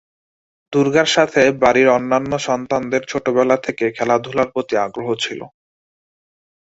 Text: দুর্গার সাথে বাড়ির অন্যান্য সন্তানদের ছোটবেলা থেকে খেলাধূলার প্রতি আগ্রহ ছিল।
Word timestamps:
দুর্গার 0.73 1.09
সাথে 1.15 1.41
বাড়ির 1.61 1.87
অন্যান্য 1.89 2.31
সন্তানদের 2.47 3.01
ছোটবেলা 3.11 3.57
থেকে 3.65 3.85
খেলাধূলার 3.97 4.47
প্রতি 4.53 4.75
আগ্রহ 4.85 5.09
ছিল। 5.23 5.41